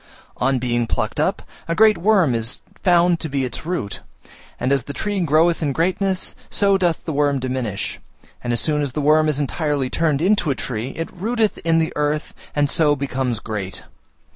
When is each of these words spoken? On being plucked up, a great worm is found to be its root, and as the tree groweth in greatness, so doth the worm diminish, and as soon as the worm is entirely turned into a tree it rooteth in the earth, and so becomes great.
On 0.37 0.57
being 0.57 0.87
plucked 0.87 1.19
up, 1.19 1.43
a 1.67 1.75
great 1.75 1.95
worm 1.99 2.33
is 2.33 2.61
found 2.83 3.19
to 3.19 3.29
be 3.29 3.45
its 3.45 3.67
root, 3.67 3.99
and 4.59 4.71
as 4.71 4.85
the 4.85 4.93
tree 4.93 5.19
groweth 5.19 5.61
in 5.61 5.73
greatness, 5.73 6.35
so 6.49 6.75
doth 6.75 7.05
the 7.05 7.13
worm 7.13 7.37
diminish, 7.37 7.99
and 8.43 8.51
as 8.51 8.59
soon 8.59 8.81
as 8.81 8.93
the 8.93 8.99
worm 9.01 9.29
is 9.29 9.39
entirely 9.39 9.91
turned 9.91 10.19
into 10.23 10.49
a 10.49 10.55
tree 10.55 10.87
it 10.97 11.13
rooteth 11.13 11.59
in 11.59 11.77
the 11.77 11.93
earth, 11.95 12.33
and 12.55 12.67
so 12.67 12.95
becomes 12.95 13.37
great. 13.37 13.83